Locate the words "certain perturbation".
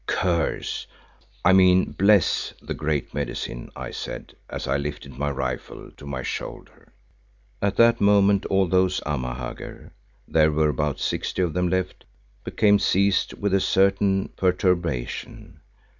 13.61-15.59